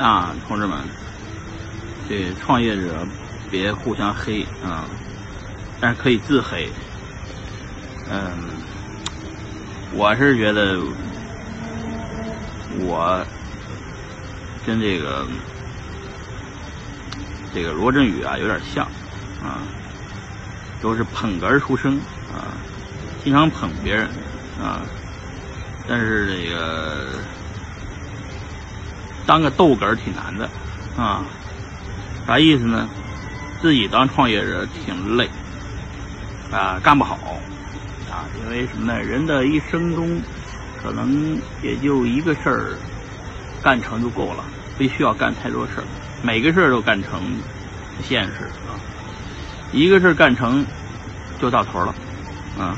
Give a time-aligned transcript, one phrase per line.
[0.00, 0.78] 啊，同志们，
[2.08, 3.06] 这创业者
[3.50, 4.88] 别互相黑啊，
[5.78, 6.70] 但是可以自黑。
[8.10, 8.32] 嗯，
[9.92, 10.80] 我是觉得
[12.78, 13.22] 我
[14.66, 15.26] 跟这个
[17.52, 18.86] 这个罗振宇啊有点像
[19.44, 19.60] 啊，
[20.80, 21.98] 都是捧哏出身
[22.32, 22.56] 啊，
[23.22, 24.08] 经常捧别人
[24.58, 24.80] 啊，
[25.86, 27.06] 但是这个
[29.30, 30.50] 当个逗哏挺难的
[31.00, 31.22] 啊，
[32.26, 32.88] 啥意思呢？
[33.62, 35.30] 自己当创业者挺累
[36.50, 37.14] 啊，干不好。
[38.10, 39.00] 啊，因为什么呢？
[39.00, 40.20] 人的一生中，
[40.82, 42.76] 可能也就一个事儿
[43.62, 44.42] 干成就够了，
[44.76, 45.84] 不需要干太多事儿。
[46.24, 47.20] 每个事儿都干成，
[48.02, 48.74] 现实啊。
[49.70, 50.66] 一个事儿干成
[51.40, 51.94] 就到头了，
[52.58, 52.76] 啊，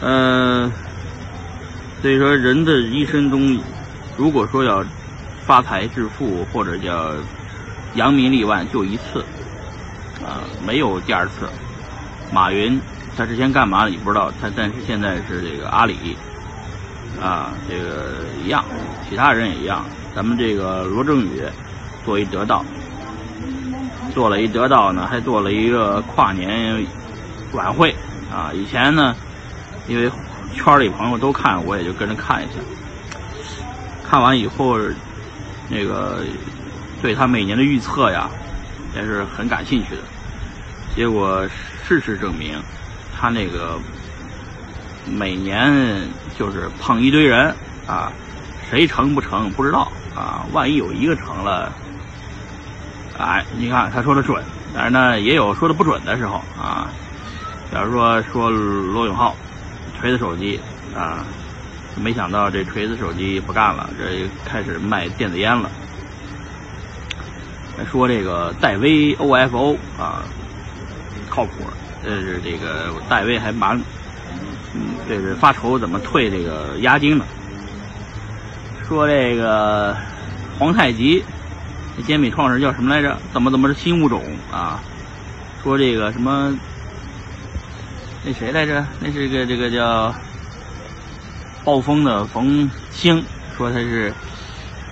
[0.00, 0.72] 呃，
[2.00, 3.60] 所以说人的一生中，
[4.16, 4.82] 如果说要
[5.46, 7.12] 发财致富或者叫
[7.94, 9.24] 扬名立万，就一次，
[10.24, 11.48] 啊，没有第二次。
[12.32, 12.80] 马云。
[13.18, 16.14] 他之前干嘛你不知道，他但是现在是这个阿里，
[17.18, 18.62] 啊，这个一样，
[19.08, 19.82] 其他人也一样。
[20.14, 21.42] 咱们这个罗振宇
[22.04, 22.62] 做一得道，
[24.12, 26.86] 做了一得道呢，还做了一个跨年
[27.54, 27.96] 晚会
[28.30, 28.52] 啊。
[28.52, 29.16] 以前呢，
[29.88, 30.10] 因为
[30.54, 32.60] 圈里朋友都看，我也就跟着看一下。
[34.04, 34.76] 看完以后，
[35.68, 36.24] 那个
[37.02, 38.30] 对他每年的预测呀，
[38.94, 40.02] 也是很感兴趣的。
[40.94, 41.46] 结果
[41.86, 42.60] 事实证明。
[43.18, 43.78] 他那个
[45.06, 46.06] 每年
[46.38, 48.12] 就是碰一堆人啊，
[48.68, 50.44] 谁成不成不知道啊。
[50.52, 51.72] 万一有一个成了，
[53.16, 56.92] 哎，你看他说的准，但是呢也有说的不准的时候啊。
[57.72, 59.34] 假如说说罗永浩
[59.98, 60.60] 锤子手机
[60.94, 61.24] 啊，
[61.96, 65.70] 没想到这锤子手机不干了，这开始卖电子烟了。
[67.90, 70.22] 说这个戴威 OFO 啊，
[71.28, 71.52] 靠谱。
[72.04, 73.76] 这是这个戴维还蛮，
[74.74, 77.24] 嗯，这是发愁怎么退这个押金呢？
[78.86, 79.96] 说这个
[80.56, 81.24] 皇太极，
[81.96, 83.16] 那煎饼创始人叫什么来着？
[83.32, 84.80] 怎么怎么是新物种啊？
[85.64, 86.56] 说这个什么，
[88.24, 88.86] 那谁来着？
[89.00, 90.14] 那是个这个叫
[91.66, 93.24] 暴风的冯星，
[93.56, 94.14] 说他是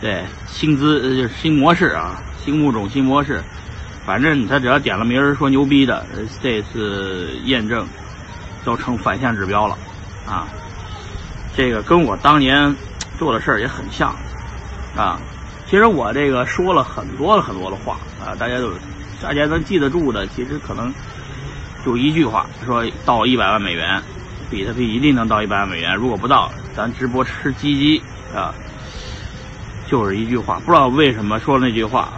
[0.00, 3.42] 对新资就是新模式啊，新物种新模式。
[4.06, 6.06] 反正他只要点了名儿说牛逼的，
[6.40, 7.84] 这次验证
[8.64, 9.76] 都成反向指标了
[10.28, 10.46] 啊！
[11.56, 12.72] 这个跟我当年
[13.18, 14.14] 做的事儿也很像
[14.96, 15.20] 啊。
[15.66, 18.70] 其实我这个说了很多很多的话啊，大家都
[19.20, 20.94] 大家能记得住的，其实可能
[21.84, 24.00] 就一句话：说到一百万美元，
[24.50, 25.94] 比特币一定能到一百万美元。
[25.94, 28.02] 如果不到，咱直播吃鸡鸡
[28.34, 28.52] 啊！
[29.88, 32.12] 就是一句话，不知道为什么说那句话。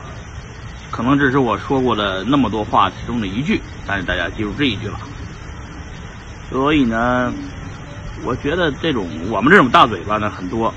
[0.90, 4.98] 可能这是我说过的那么多话其中的一句，但是大家记住这一句了。
[6.50, 7.32] 所以呢，
[8.24, 10.72] 我觉得这种我们这种大嘴巴呢很多，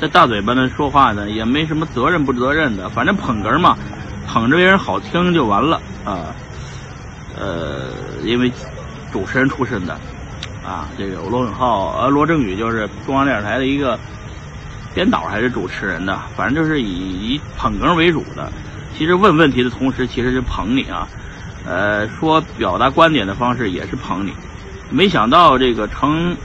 [0.00, 3.78] 这大嘴巴呢说话呢也没什么责任不责任的，反正捧哏嘛，
[4.26, 6.34] 捧着别人好听就完了啊。
[7.38, 7.88] 呃，
[8.24, 8.50] 因为
[9.12, 9.96] 主持人出身的
[10.64, 13.98] 啊，这个罗永浩呃罗振宇就是中央电视台的一个
[14.94, 18.50] 编导还是主持人的，反正就是以以捧哏为主的。
[18.96, 21.08] 其实问问题的同时，其实是捧你啊，
[21.66, 24.32] 呃，说表达观点的方式也是捧你。
[24.90, 26.36] 没想到这个成，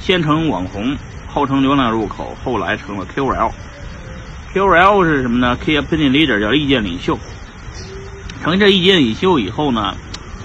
[0.00, 0.96] 先成网红，
[1.28, 3.50] 后成流量入口，后来成了 KOL。
[4.52, 7.18] KOL 是什么呢？Key Opinion Leader 叫意见领袖。
[8.42, 9.94] 成这意见领袖以后呢，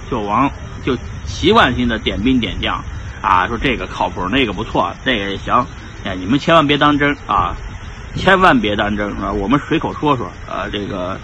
[0.08, 0.48] 就往
[0.84, 0.96] 就
[1.26, 2.82] 习惯性的点兵点将
[3.20, 5.66] 啊，说这个靠谱，那个不错，这个也行。
[6.04, 7.54] 哎，你们千万别当真啊。
[8.16, 9.30] 千万别当真啊！
[9.30, 11.20] 我们随口说说啊，这个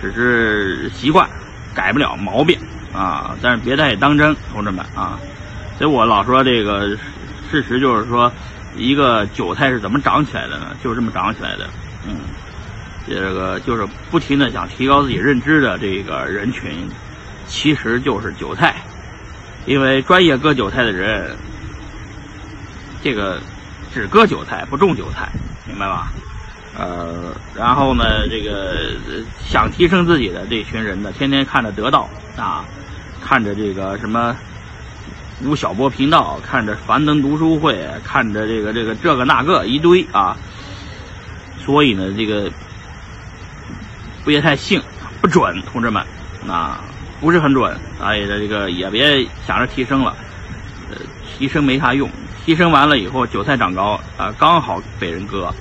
[0.00, 1.28] 只是习惯，
[1.74, 2.58] 改不了毛病
[2.92, 3.36] 啊。
[3.42, 5.20] 但是别太当真，同志们啊。
[5.78, 6.96] 所以我老说这个
[7.50, 8.32] 事实就是说，
[8.76, 10.74] 一个韭菜是怎么长起来的呢？
[10.82, 11.68] 就是这么长起来的。
[12.08, 12.16] 嗯，
[13.06, 16.88] 这个就是不停的想提高自己认知的这个人群，
[17.46, 18.74] 其实就是韭菜。
[19.66, 21.36] 因为专业割韭菜的人，
[23.02, 23.40] 这个
[23.92, 25.28] 只割韭菜不种韭菜。
[25.68, 26.12] 明白吧？
[26.78, 28.94] 呃，然后呢，这个
[29.44, 32.64] 想提升自己的这群人呢，天天看着得到啊，
[33.20, 34.36] 看着这个什么
[35.42, 40.36] 吴晓波频道，看着樊登读书会，看着这个这个这个那个一堆啊，
[41.64, 42.50] 所以呢，这个
[44.24, 44.80] 别太信，
[45.20, 46.04] 不准，同志们
[46.46, 46.84] 啊，
[47.20, 50.14] 不是很准，哎，这个也别想着提升了，
[50.90, 50.96] 呃，
[51.38, 52.08] 提升没啥用。
[52.44, 55.52] 提升完了以后，韭菜长高啊，刚好被人割。